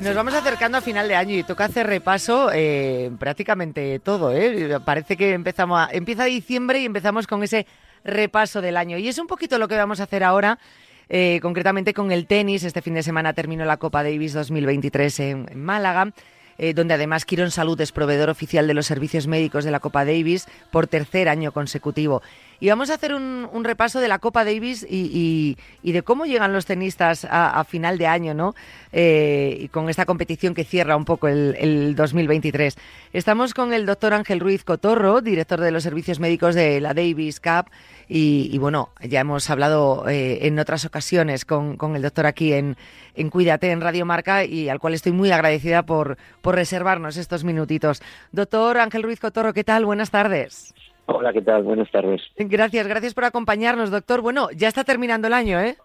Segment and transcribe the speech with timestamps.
[0.00, 4.32] Nos vamos acercando a final de año y toca hacer repaso eh, prácticamente todo.
[4.32, 4.78] ¿eh?
[4.84, 7.66] Parece que empezamos a, empieza diciembre y empezamos con ese
[8.04, 8.98] repaso del año.
[8.98, 10.60] Y es un poquito lo que vamos a hacer ahora,
[11.08, 12.62] eh, concretamente con el tenis.
[12.62, 16.12] Este fin de semana terminó la Copa Davis 2023 en, en Málaga.
[16.58, 20.04] Eh, donde además Quirón Salud es proveedor oficial de los servicios médicos de la Copa
[20.04, 22.22] Davis por tercer año consecutivo.
[22.60, 26.66] Y vamos a hacer un, repaso de la Copa Davis y, de cómo llegan los
[26.66, 28.54] tenistas a, final de año, ¿no?
[28.92, 32.76] Eh, con esta competición que cierra un poco el, 2023.
[33.12, 37.40] Estamos con el doctor Ángel Ruiz Cotorro, director de los servicios médicos de la Davis
[37.40, 37.70] Cup.
[38.08, 42.76] Y, bueno, ya hemos hablado eh, en otras ocasiones con, el doctor aquí en,
[43.14, 47.44] en Cuídate, en Radio Marca, y al cual estoy muy agradecida por, por reservarnos estos
[47.44, 48.02] minutitos.
[48.32, 49.86] Doctor Ángel Ruiz Cotorro, ¿qué tal?
[49.86, 50.74] Buenas tardes.
[51.06, 51.62] Hola, ¿qué tal?
[51.62, 52.22] Buenas tardes.
[52.36, 54.22] Gracias, gracias por acompañarnos, doctor.
[54.22, 55.76] Bueno, ya está terminando el año, ¿eh?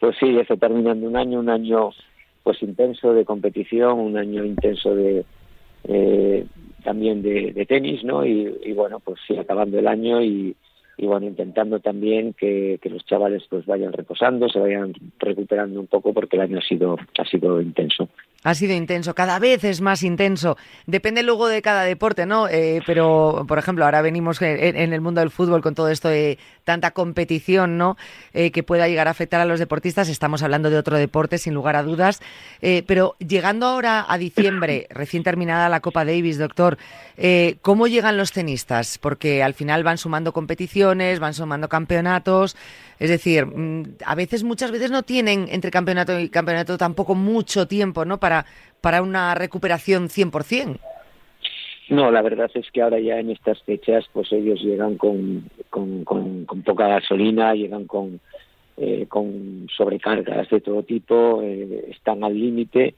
[0.00, 1.90] Pues sí, ya está terminando un año, un año
[2.42, 5.24] pues intenso de competición, un año intenso de
[5.84, 6.46] eh,
[6.84, 8.24] también de, tenis, ¿no?
[8.24, 10.54] Y, y, bueno, pues sí, acabando el año y,
[10.96, 15.86] y bueno, intentando también que, que, los chavales pues vayan reposando, se vayan recuperando un
[15.86, 18.08] poco porque el año ha sido, ha sido intenso.
[18.44, 20.58] Ha sido intenso, cada vez es más intenso.
[20.84, 22.46] Depende luego de cada deporte, ¿no?
[22.46, 26.38] Eh, pero, por ejemplo, ahora venimos en, el mundo del fútbol con todo esto de
[26.62, 27.96] tanta competición, ¿no?
[28.34, 30.10] Eh, que pueda llegar a afectar a los deportistas.
[30.10, 32.20] Estamos hablando de otro deporte, sin lugar a dudas.
[32.60, 36.76] Eh, pero llegando ahora a diciembre, recién terminada la Copa Davis, doctor,
[37.62, 38.98] ¿cómo llegan los tenistas?
[38.98, 42.56] Porque al final van sumando competiciones, van sumando campeonatos.
[42.98, 47.66] Es decir, mm, a veces, muchas veces no tienen entre campeonato y campeonato tampoco mucho
[47.66, 48.18] tiempo, ¿no?
[48.18, 48.46] Para,
[48.80, 50.78] para una recuperación 100%.
[51.90, 56.44] No, la verdad es que ahora ya en estas fechas, pues ellos llegan con, con,
[56.64, 58.20] poca gasolina, llegan con,
[58.78, 62.94] eh, con sobrecargas de todo tipo, eh, están al límite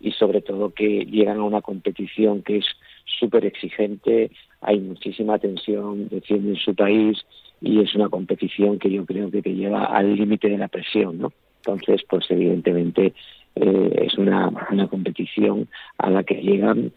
[0.00, 2.64] y sobre todo que llegan a una competición que es
[3.04, 4.30] súper exigente,
[4.62, 7.18] hay muchísima tensión, defienden su país
[7.60, 11.18] y es una competición que yo creo que te lleva al límite de la presión,
[11.18, 11.32] ¿no?
[11.58, 13.12] Entonces, pues evidentemente
[13.54, 15.68] eh, es una, una competición
[15.98, 16.92] a la que llegan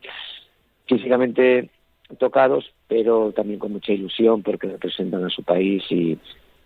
[0.87, 1.69] físicamente
[2.19, 6.17] tocados, pero también con mucha ilusión porque representan a su país y,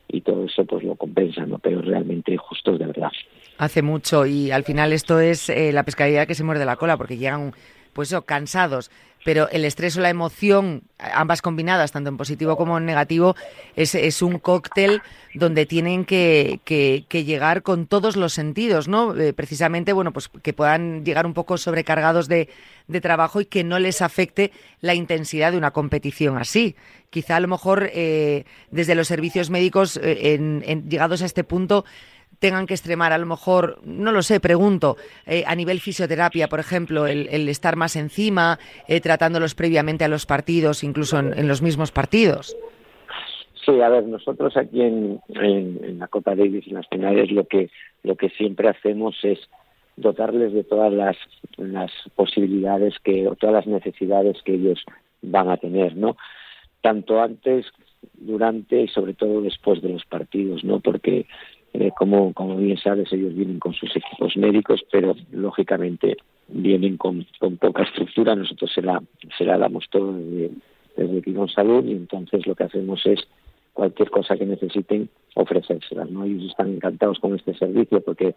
[0.07, 1.59] y todo eso pues lo compensan, ¿no?
[1.59, 3.11] pero realmente justos de verdad.
[3.57, 6.97] Hace mucho y al final esto es eh, la pescadilla que se muerde la cola
[6.97, 7.53] porque llegan
[7.93, 8.91] pues eso, cansados,
[9.27, 13.35] pero el estrés o la emoción, ambas combinadas, tanto en positivo como en negativo,
[13.75, 15.01] es, un cóctel
[15.33, 19.13] donde tienen que, que, llegar con todos los sentidos, ¿no?
[19.19, 22.47] Eh, precisamente, bueno, pues que puedan llegar un poco sobrecargados de,
[22.87, 26.77] de, trabajo y que no les afecte la intensidad de una competición así.
[27.09, 31.83] Quizá a lo mejor eh, desde los servicios médicos, eh, en, llegados a este punto,
[32.39, 36.59] tengan que extremar, a lo mejor, no lo sé, pregunto, eh, a nivel fisioterapia, por
[36.59, 41.91] ejemplo, el, estar más encima, eh, tratándolos previamente a los partidos, incluso en, los mismos
[41.91, 42.55] partidos.
[43.65, 45.19] Sí, a ver, nosotros aquí en,
[45.99, 47.69] la Copa Davis, en las finales, lo que,
[48.03, 49.39] lo que siempre hacemos es
[49.95, 51.17] dotarles de todas las,
[51.57, 54.83] las posibilidades que, o todas las necesidades que ellos
[55.21, 56.15] van a tener, ¿no?
[56.81, 57.65] Tanto antes,
[58.13, 60.79] durante y sobre todo después de los partidos, ¿no?
[60.79, 61.25] Porque
[61.79, 66.17] eh, como, como bien sabes, ellos vienen con sus equipos médicos, pero lógicamente
[66.47, 68.35] vienen con, con poca estructura.
[68.35, 69.01] Nosotros se la,
[69.37, 70.51] se la damos todo desde,
[70.95, 73.19] desde Salud y entonces lo que hacemos es
[73.73, 76.05] cualquier cosa que necesiten ofrecérsela.
[76.05, 76.23] ¿no?
[76.23, 78.33] Ellos están encantados con este servicio porque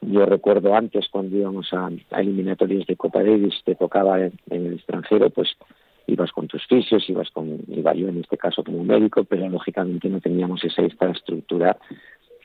[0.00, 4.72] yo recuerdo antes cuando íbamos a, eliminatorios de Copa Davis, te tocaba en, en, el
[4.74, 5.50] extranjero, pues
[6.06, 10.08] ibas con tus fisios, ibas con, iba yo en este caso como médico, pero lógicamente
[10.08, 11.76] no teníamos esa infraestructura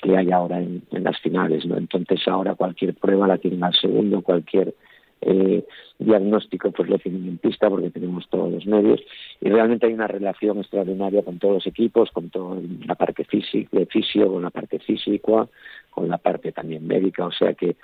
[0.02, 1.78] que hay ahora en, las finales, ¿no?
[1.78, 4.74] Entonces ahora cualquier prueba la tienen al segundo, cualquier
[5.22, 5.66] eh,
[5.98, 9.02] diagnóstico pues lo tienen en pista porque tenemos todos los medios
[9.42, 13.70] y realmente hay una relación extraordinaria con todos los equipos, con toda la parte física,
[13.78, 15.48] de fisio, con la parte física,
[15.90, 17.76] con la parte también médica, o sea que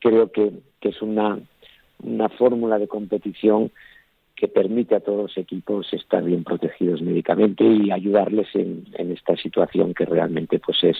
[0.00, 0.50] creo que,
[0.80, 1.38] es una,
[2.02, 3.70] una fórmula de competición
[4.34, 9.36] que permite a todos los equipos estar bien protegidos médicamente y ayudarles en, en esta
[9.36, 10.96] situación que realmente pues es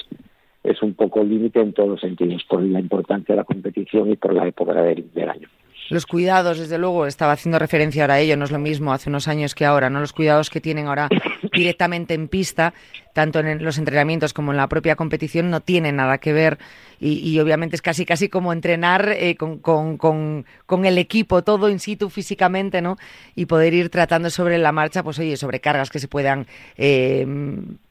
[0.64, 4.16] es un poco límite en todos los sentidos, por la importancia de la competición y
[4.16, 5.48] por la época del, año.
[5.90, 9.08] Los cuidados, desde luego, estaba haciendo referencia ahora a ello, no es lo mismo hace
[9.08, 10.00] unos años que ahora, ¿no?
[10.00, 11.08] Los cuidados que tienen ahora
[11.52, 12.74] directamente en pista
[13.18, 16.56] tanto en los entrenamientos como en la propia competición, no tiene nada que ver
[17.00, 21.78] y, obviamente es casi casi como entrenar eh, con, con, con, el equipo, todo in
[21.78, 22.96] situ físicamente, ¿no?
[23.36, 27.24] Y poder ir tratando sobre la marcha, pues oye, sobre cargas que se puedan eh,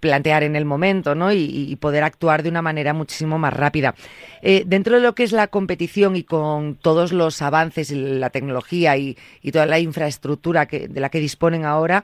[0.02, 1.32] plantear en el momento, ¿no?
[1.32, 3.94] Y, poder actuar de una manera muchísimo más rápida.
[4.42, 8.98] Eh, dentro de lo que es la competición y con todos los avances, la tecnología
[8.98, 9.16] y,
[9.54, 12.04] toda la infraestructura que, de la que disponen ahora,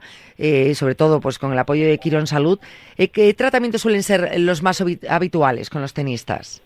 [0.74, 2.58] sobre todo pues con el apoyo de Quirón Salud,
[3.14, 6.60] ¿qué tratamientos suelen ser los más habituales con los tenistas?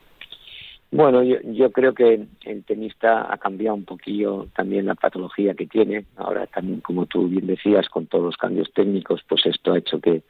[0.91, 5.67] Bueno, yo, yo creo que el tenista ha cambiado un poquillo también la patología que
[5.67, 6.07] tiene.
[6.17, 10.01] Ahora también, como tú bien decías, con todos los cambios técnicos, pues esto ha hecho
[10.01, 10.23] que,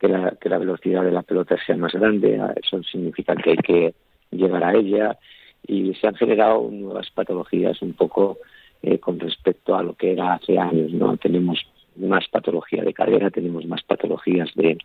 [0.00, 2.40] la, velocidad de la pelota sea más grande.
[2.62, 3.94] Eso significa que hay que
[4.30, 5.18] llegar a ella
[5.66, 8.38] y se han generado nuevas patologías un poco
[8.82, 10.92] eh, con respecto a lo que era hace años.
[10.92, 11.58] No tenemos
[11.96, 14.78] más patología de cadera, tenemos más patologías de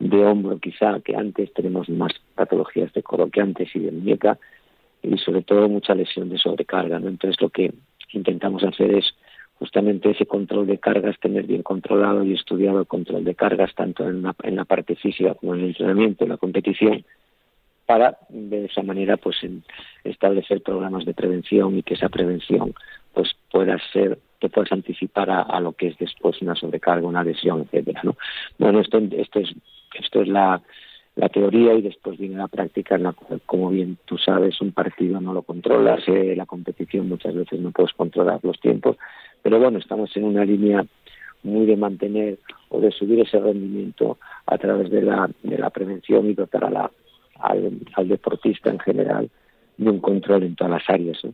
[0.00, 4.38] de hombro quizá que antes, tenemos más patologías de codo que antes y de muñeca
[5.02, 6.98] y sobre todo mucha lesión de sobrecarga.
[6.98, 7.08] ¿no?
[7.08, 7.72] Entonces lo que
[8.12, 9.14] intentamos hacer es
[9.58, 14.08] justamente ese control de cargas, tener bien controlado y estudiado el control de cargas tanto
[14.08, 17.04] en la, en la parte física como en el entrenamiento, en la competición,
[17.84, 19.36] para de esa manera pues
[20.02, 22.72] establecer programas de prevención y que esa prevención
[23.12, 27.60] pues pueda ser que puedas anticipar a, lo que es después una sobrecarga, una lesión,
[27.60, 28.16] etcétera, ¿no?
[28.58, 29.54] Bueno, esto, esto es
[29.98, 30.62] esto es la,
[31.16, 33.14] la teoría y después viene la práctica en la
[33.46, 37.70] como bien tú sabes, un partido no lo controlas, eh, la competición muchas veces no
[37.70, 38.96] puedes controlar los tiempos,
[39.42, 40.84] pero bueno, estamos en una línea
[41.42, 46.28] muy de mantener o de subir ese rendimiento a través de la, de la prevención
[46.28, 46.90] y dotar a la,
[47.40, 49.30] al, al deportista en general
[49.76, 51.24] de un control en todas las áreas.
[51.24, 51.32] ¿eh?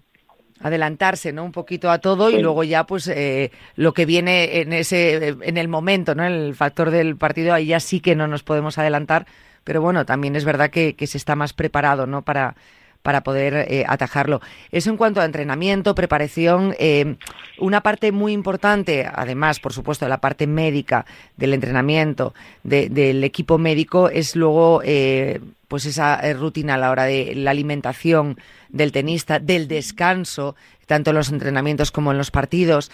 [0.60, 4.72] Adelantarse no un poquito a todo y luego ya pues eh, lo que viene en
[4.72, 8.42] ese en el momento no el factor del partido ahí ya sí que no nos
[8.42, 9.26] podemos adelantar
[9.64, 12.56] pero bueno también es verdad que, que se está más preparado no para
[13.02, 14.40] para poder eh, atajarlo.
[14.70, 17.16] Eso en cuanto a entrenamiento, preparación, eh,
[17.58, 21.06] una parte muy importante, además, por supuesto, de la parte médica
[21.36, 27.34] del entrenamiento, del equipo médico, es luego eh, pues esa rutina a la hora de
[27.34, 28.38] la alimentación
[28.68, 30.54] del tenista, del descanso,
[30.86, 32.90] tanto en los entrenamientos como en los partidos.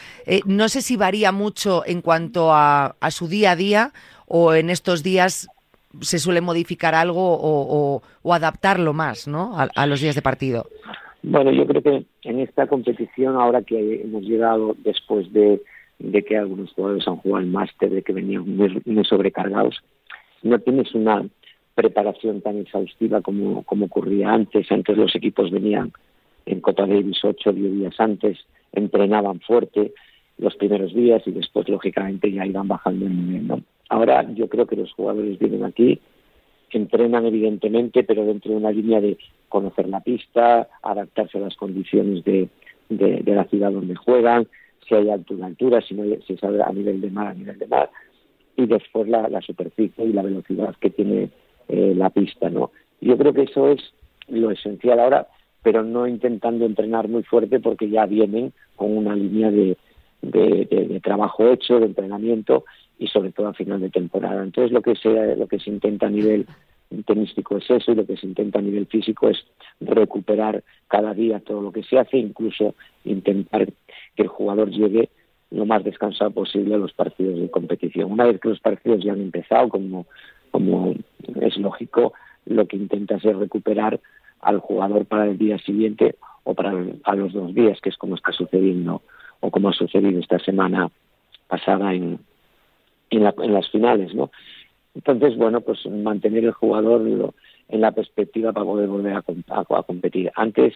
[0.47, 3.93] no sé si varía mucho en cuanto a, a su día a día
[4.27, 5.49] o en estos días
[6.01, 8.03] se suele modificar algo o,
[8.33, 9.53] adaptarlo más ¿no?
[9.57, 10.67] A, los días de partido?
[11.23, 15.61] Bueno, yo creo que en esta competición, ahora que hemos llegado después de,
[15.99, 19.83] que algunos jugadores han jugado el máster, de que venían muy, sobrecargados,
[20.43, 21.25] no tienes una
[21.75, 24.71] preparación tan exhaustiva como, como ocurría antes.
[24.73, 25.93] Antes los equipos venían
[26.47, 28.39] en Cota Davis ocho o diez días antes,
[28.73, 29.93] entrenaban fuerte
[30.39, 33.63] los primeros días y después, lógicamente, ya iban bajando el nivel.
[33.93, 36.01] Ahora yo creo que los jugadores vienen aquí,
[36.71, 39.19] entrenan evidentemente, pero dentro de una línea de
[39.51, 42.49] conocer la pista, adaptarse a las condiciones de,
[42.89, 44.49] de, la ciudad donde juegan,
[44.89, 47.67] si hay altura, altura, si, no, si es a nivel de mar, a nivel de
[47.67, 47.91] mar,
[48.57, 51.29] y después la, la superficie y la velocidad que tiene
[51.69, 52.71] eh, la pista, ¿no?
[53.03, 53.93] Yo creo que eso es
[54.29, 55.29] lo esencial ahora,
[55.63, 59.77] pero no intentando entrenar muy fuerte porque ya vienen con una línea de,
[60.23, 62.65] de, de trabajo hecho, de entrenamiento,
[63.03, 64.45] y sobre todo a final de temporada.
[64.45, 66.47] Entonces lo que se, lo que se intenta a nivel
[67.05, 69.45] tenístico es eso y lo que se intenta a nivel físico es
[69.81, 73.67] recuperar cada día todo lo que se hace, incluso intentar
[74.15, 75.09] que el jugador llegue
[75.51, 78.13] lo más descansado posible a los partidos de competición.
[78.13, 80.07] Una vez que los partidos ya han empezado, como,
[80.53, 80.95] como
[81.41, 82.13] es lógico,
[82.47, 83.99] lo que intenta es recuperar
[84.41, 88.31] al jugador para el día siguiente o para los dos días, que es como está
[88.33, 89.03] sucediendo
[89.41, 90.89] o como ha sucedido esta semana
[91.49, 92.21] pasada en,
[93.17, 94.31] en, las finales, ¿no?
[94.95, 97.03] Entonces, bueno, pues mantener el jugador
[97.69, 100.31] en la perspectiva para poder volver a, competir.
[100.35, 100.75] Antes,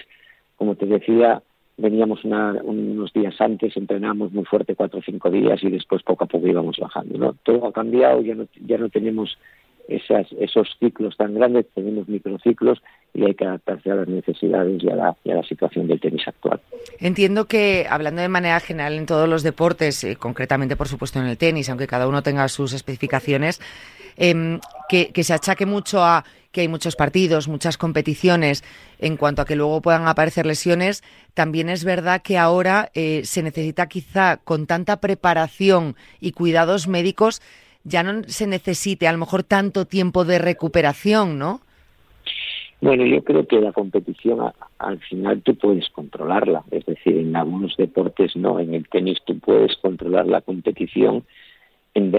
[0.57, 1.43] como te decía,
[1.77, 6.27] veníamos unos días antes, entrenábamos muy fuerte cuatro o cinco días y después poco a
[6.27, 7.37] poco íbamos bajando, ¿no?
[7.43, 9.37] Todo ha cambiado, ya no, ya no tenemos
[9.89, 12.83] esas, esos ciclos tan grandes, tenemos microciclos
[13.15, 16.61] y hay que adaptarse a las necesidades y a la, situación del tenis actual.
[16.99, 21.27] Entiendo que, hablando de manera general en todos los deportes, eh, concretamente por supuesto en
[21.27, 23.61] el tenis, aunque cada uno tenga sus especificaciones,
[24.17, 28.65] em, que, se achaque mucho a que hay muchos partidos, muchas competiciones,
[28.99, 33.43] en cuanto a que luego puedan aparecer lesiones, también es verdad que ahora eh, se
[33.43, 37.43] necesita quizá con tanta preparación y cuidados médicos
[37.87, 41.61] ya no se necesite a lo mejor tanto tiempo de recuperación, ¿no?
[42.81, 47.77] Bueno, yo creo que la competición al final tú puedes controlarla, es decir, en algunos
[47.77, 51.25] deportes no, en el tenis tú puedes controlar la competición
[51.95, 52.13] en,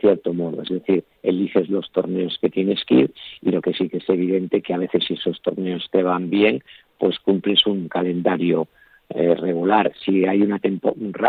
[0.00, 3.90] cierto modo, es decir, eliges los torneos que tienes que ir y lo que sí
[3.90, 6.62] que es evidente que a veces si esos torneos te van bien,
[6.98, 8.68] pues cumples un calendario
[9.10, 9.92] eh, regular.
[10.04, 10.60] Si hay una,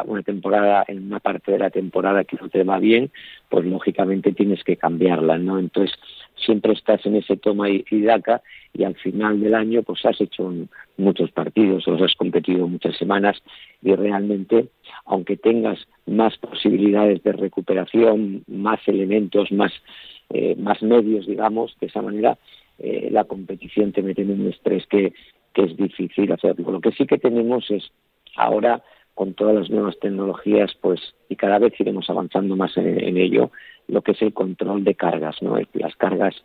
[0.05, 3.09] una temporada, en una parte de la temporada que no te va bien,
[3.49, 5.59] pues lógicamente tienes que cambiarla, ¿no?
[5.59, 5.97] Entonces,
[6.35, 8.41] siempre estás en ese toma y, daca
[8.73, 10.51] y al final del año pues has hecho
[10.97, 13.41] muchos partidos o has competido muchas semanas
[13.81, 14.67] y realmente
[15.05, 19.71] aunque tengas más posibilidades de recuperación, más elementos, más,
[20.29, 22.37] eh, más medios, digamos, de esa manera
[22.77, 25.13] eh, la competición te mete en un estrés que,
[25.63, 26.71] es difícil hacerlo.
[26.71, 27.91] Lo que sí que tenemos es
[28.35, 33.51] ahora con todas las nuevas tecnologías, pues, y cada vez iremos avanzando más en, ello,
[33.87, 35.57] lo que es el control de cargas, ¿no?
[35.73, 36.35] Las cargas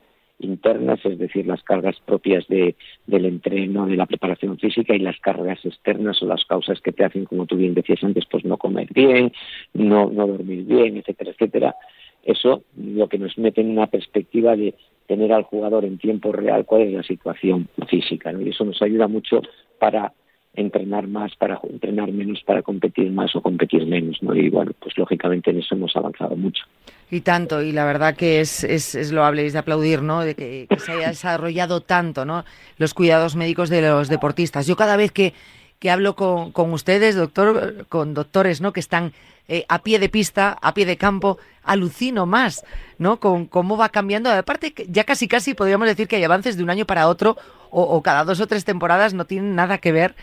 [0.40, 2.74] internas, es decir, las cargas propias de,
[3.06, 7.04] del entreno, de la preparación física y las cargas externas o las causas que te
[7.04, 9.32] hacen, como tú bien decías antes, pues no comer bien,
[9.72, 11.76] no, no dormir bien, etcétera, etcétera.
[12.24, 14.74] Eso lo que nos mete en una perspectiva de
[15.06, 18.40] tener al jugador en tiempo real cuál es la situación física, ¿no?
[18.40, 19.42] Y eso nos ayuda mucho
[19.78, 20.12] para
[20.54, 24.34] entrenar más, para entrenar menos, para competir más o competir menos, ¿no?
[24.34, 26.64] Y bueno, pues lógicamente en eso hemos avanzado mucho.
[27.10, 30.22] Y tanto, y la verdad que es, es, es loable, es de aplaudir, ¿no?
[30.22, 32.44] De que, se haya desarrollado tanto, ¿no?
[32.78, 34.66] Los cuidados médicos de los deportistas.
[34.66, 35.34] Yo cada vez que,
[35.80, 38.72] que hablo con, con ustedes, doctor, con doctores, ¿no?
[38.72, 39.12] Que están
[39.48, 42.64] eh, a pie de pista, a pie de campo, alucino más,
[42.98, 43.20] ¿no?
[43.20, 44.30] Con cómo va cambiando.
[44.30, 47.36] Aparte, ya casi casi podríamos decir que hay avances de un año para otro
[47.70, 50.14] o, cada dos o tres temporadas no tienen nada que ver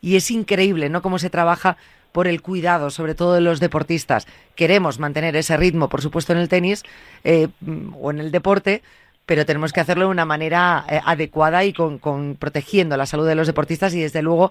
[0.00, 1.02] y es increíble, ¿no?
[1.02, 1.76] Cómo se trabaja
[2.12, 4.26] por el cuidado, sobre todo de los deportistas.
[4.54, 6.82] Queremos mantener ese ritmo, por supuesto, en el tenis
[7.24, 7.48] eh,
[8.00, 8.82] o en el deporte,
[9.26, 11.98] pero tenemos que hacerlo de una manera eh, adecuada y con,
[12.38, 14.50] protegiendo la salud de los deportistas y desde luego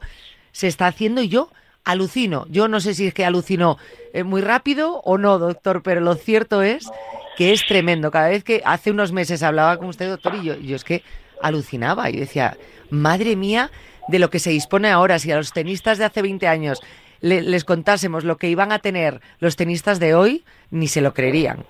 [0.52, 1.52] se está haciendo y yo
[1.84, 2.46] alucino.
[2.50, 3.78] Yo no sé si es que alucino
[4.14, 6.90] eh, muy rápido o no, doctor, pero lo cierto es
[7.38, 8.12] que es tremendo.
[8.12, 11.04] Cada vez que hace unos meses hablaba con usted, doctor, y yo, yo es que
[11.42, 12.58] alucinaba y decía,
[12.90, 13.72] madre mía,
[14.10, 15.20] de lo que se dispone ahora.
[15.20, 16.82] Si a los tenistas de hace 20 años
[17.22, 21.66] les contásemos lo que iban a tener los tenistas de hoy, ni se lo creerían.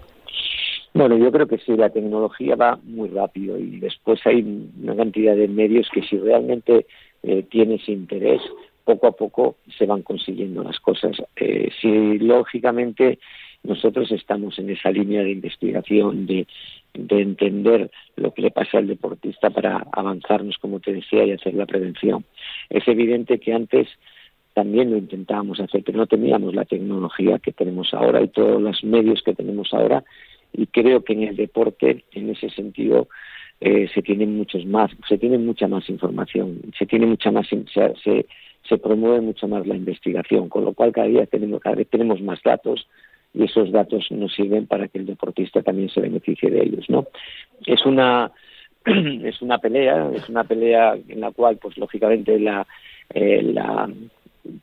[0.93, 4.41] Bueno, yo creo que sí, la tecnología va muy rápido y después hay
[4.81, 6.87] una cantidad de medios que si realmente
[7.23, 8.41] eh, tienes interés,
[8.83, 11.17] poco a poco se van consiguiendo las cosas.
[11.36, 13.19] Eh, si lógicamente
[13.63, 16.48] nosotros estamos en esa línea de investigación, de,
[16.93, 21.53] de entender lo que le pasa al deportista para avanzarnos, como te decía, y hacer
[21.53, 22.25] la prevención.
[22.69, 23.88] Es evidente que antes
[24.53, 28.83] también lo intentábamos hacer, pero no teníamos la tecnología que tenemos ahora y todos los
[28.83, 30.03] medios que tenemos ahora,
[30.51, 33.07] y creo que en el deporte, en ese sentido,
[33.62, 37.63] eh, se tiene muchos más, se tiene mucha más información, se tiene mucha más, se,
[38.03, 38.25] se,
[38.77, 42.41] promueve mucho más la investigación, con lo cual cada día tenemos, cada vez tenemos más
[42.43, 42.88] datos
[43.33, 47.07] y esos datos nos sirven para que el deportista también se beneficie de ellos, ¿no?
[47.65, 48.31] Es una
[48.85, 52.65] es una pelea, es una pelea en la cual, pues lógicamente la,
[53.13, 53.89] eh, la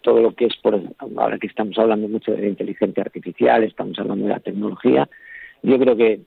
[0.02, 0.80] todo lo que es por
[1.16, 5.08] ahora que estamos hablando mucho de la inteligencia artificial, estamos hablando de la tecnología,
[5.62, 6.20] yo creo que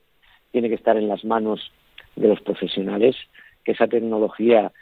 [0.52, 1.72] tiene que estar en las manos
[2.16, 3.16] de los profesionales,
[3.64, 4.72] que esa tecnología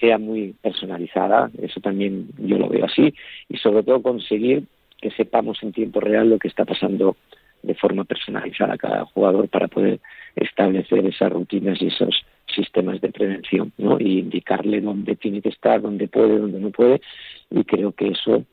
[0.00, 3.14] sea muy personalizada, eso también yo lo veo así,
[3.48, 4.64] y sobre todo conseguir
[5.00, 7.16] que sepamos en tiempo real lo que está pasando
[7.62, 10.00] de forma personalizada a cada jugador para poder
[10.36, 12.24] establecer esas rutinas y esos
[12.54, 13.98] sistemas de prevención, ¿no?
[13.98, 17.00] Y indicarle dónde tiene que estar, dónde puede, dónde no puede,
[17.50, 18.44] y creo que eso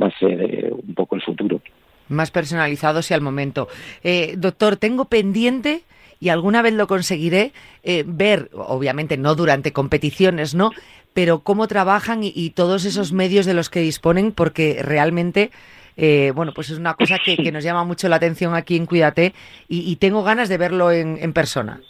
[0.00, 1.60] va a ser eh, un poco el futuro.
[2.08, 3.68] Más personalizado si al momento.
[4.02, 5.82] Eh, doctor, tengo pendiente
[6.20, 10.70] y alguna vez lo conseguiré eh, ver, obviamente no durante competiciones, ¿no?
[11.14, 15.50] Pero cómo trabajan y, todos esos medios de los que disponen, porque realmente
[15.96, 19.32] eh, bueno, pues es una cosa que, nos llama mucho la atención aquí en Cuídate
[19.68, 21.80] y, tengo ganas de verlo en, persona.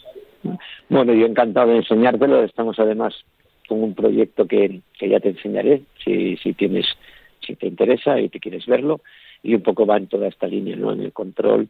[0.89, 2.43] Bueno, yo encantado de enseñártelo.
[2.43, 3.13] Estamos además
[3.67, 6.87] con un proyecto que, ya te enseñaré si, si tienes,
[7.45, 9.01] si te interesa y te quieres verlo.
[9.43, 10.91] Y un poco va en toda esta línea, ¿no?
[10.91, 11.69] En el control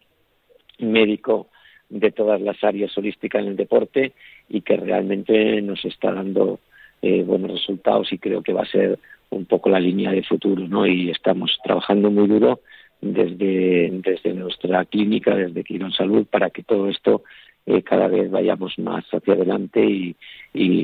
[0.77, 1.49] médico
[1.89, 4.13] de todas las áreas holísticas en el deporte
[4.47, 6.59] y que realmente nos está dando
[7.01, 10.67] eh, buenos resultados y creo que va a ser un poco la línea de futuro,
[10.67, 10.85] ¿no?
[10.85, 12.61] Y estamos trabajando muy duro
[13.01, 17.23] desde, desde nuestra clínica, desde Quirón Salud, para que todo esto
[17.65, 20.15] eh, cada vez vayamos más hacia adelante y,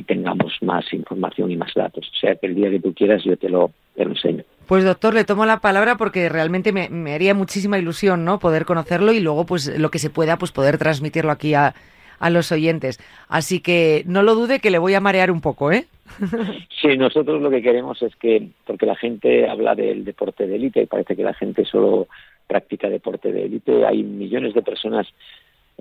[0.03, 2.07] tengamos más información y más datos.
[2.13, 4.43] O sea, que el día que tú quieras yo te lo enseño.
[4.67, 8.39] Pues doctor, le tomo la palabra porque realmente me, me, haría muchísima ilusión, ¿no?
[8.39, 11.75] Poder conocerlo y luego, pues, lo que se pueda, pues, poder transmitirlo aquí a,
[12.19, 12.99] a los oyentes.
[13.27, 15.85] Así que no lo dude que le voy a marear un poco, ¿eh?
[16.81, 20.83] Sí, nosotros lo que queremos es que, porque la gente habla del deporte de élite
[20.83, 22.07] y parece que la gente solo
[22.47, 23.85] practica deporte de élite.
[23.85, 25.07] Hay millones de personas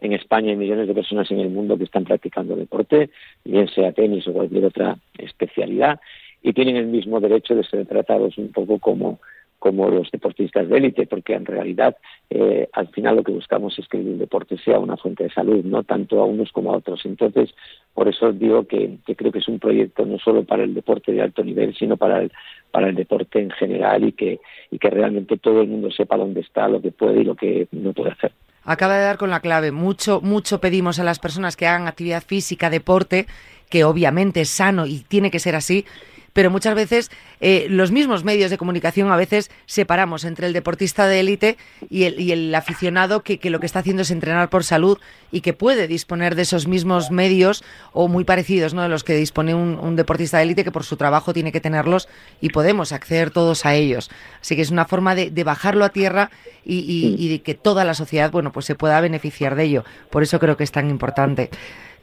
[0.01, 3.11] en España y millones de personas en el mundo que están practicando deporte,
[3.45, 6.01] bien sea tenis o cualquier otra especialidad,
[6.45, 9.19] y tienen el mismo derecho de ser tratados un poco como
[9.65, 11.97] como los deportistas de élite, porque en realidad
[12.29, 15.65] eh, al final lo que buscamos es que el deporte sea una fuente de salud,
[15.65, 17.01] no tanto a unos como a otros.
[17.07, 17.49] Entonces,
[17.95, 21.23] por eso digo que, creo que es un proyecto no solo para el deporte de
[21.23, 22.33] alto nivel, sino para el,
[22.71, 24.39] para el deporte en general y que,
[24.71, 27.67] y que realmente todo el mundo sepa dónde está, lo que puede y lo que
[27.73, 28.33] no puede hacer.
[28.65, 29.73] Acaba de dar con la clave.
[29.73, 33.25] Mucho, mucho pedimos a las personas que hagan actividad física, deporte,
[33.71, 35.87] que obviamente es sano y tiene que ser así,
[36.35, 37.11] pero muchas veces
[37.41, 41.57] eh, los mismos medios de comunicación a veces separamos entre el deportista de élite
[41.89, 44.99] y el, y el aficionado que, que, lo que está haciendo es entrenar por salud
[45.33, 48.83] y que puede disponer de esos mismos medios o muy parecidos ¿no?
[48.83, 52.09] de los que dispone un, deportista de élite que por su trabajo tiene que tenerlos
[52.41, 54.11] y podemos acceder todos a ellos.
[54.41, 56.31] Así que es una forma de, de bajarlo a tierra
[56.65, 59.85] y, y, y de que toda la sociedad bueno, pues se pueda beneficiar de ello.
[60.11, 61.51] Por eso creo que es tan importante.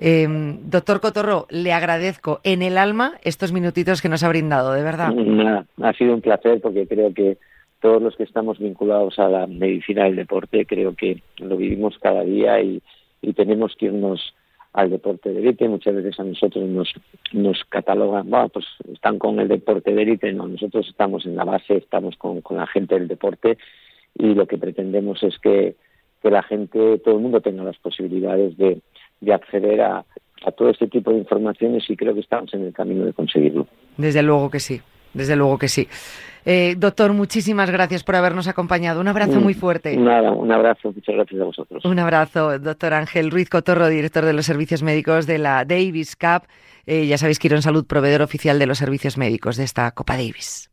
[0.03, 0.27] Eh,
[0.63, 5.13] doctor Cotorro, le agradezco en el alma estos minutitos que nos ha brindado, de verdad.
[5.79, 7.38] ha sido un placer porque creo que
[7.81, 12.24] todos los que estamos vinculados a la medicina del deporte, creo que lo vivimos cada
[12.24, 12.81] día y,
[13.36, 14.34] tenemos que irnos
[14.74, 15.70] al deporte de élite.
[15.70, 16.91] Muchas veces a nosotros nos,
[17.31, 20.34] nos catalogan, bueno, pues están con el deporte de élite.
[20.34, 23.60] No, nosotros estamos en la base, estamos con, con la gente del deporte
[24.17, 25.75] y lo que pretendemos es que,
[26.24, 28.81] que la gente, todo el mundo tenga las posibilidades de,
[29.21, 30.05] de acceder a,
[30.57, 33.67] todo este tipo de informaciones y creo que estamos en el camino de conseguirlo.
[33.97, 34.81] Desde luego que sí,
[35.13, 35.87] desde luego que sí.
[36.45, 38.99] Eh, doctor, muchísimas gracias por habernos acompañado.
[38.99, 39.95] Un abrazo muy fuerte.
[39.95, 41.85] Nada, un abrazo, muchas gracias a vosotros.
[41.85, 46.47] Un abrazo, doctor Ángel Ruiz Cotorro, director de los servicios médicos de la Davis Cup.
[46.87, 50.70] Eh, ya sabéis que Salud, proveedor oficial de los servicios médicos de esta Copa Davis.